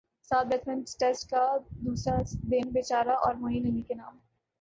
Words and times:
ساتھ 0.29 0.47
Hampton 0.47 0.79
test 0.99 1.29
کا 1.29 1.43
دوسرا 1.81 2.15
دن 2.51 2.71
پجارا 2.73 3.13
اور 3.17 3.35
معین 3.35 3.67
علی 3.67 3.81
کے 3.81 3.93
نام 3.93 4.17